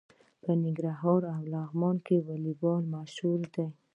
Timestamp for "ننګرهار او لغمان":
0.63-1.97